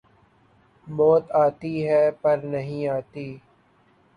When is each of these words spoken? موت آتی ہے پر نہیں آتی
موت 0.87 1.25
آتی 1.43 1.73
ہے 1.87 2.03
پر 2.21 2.37
نہیں 2.53 2.87
آتی 2.89 3.27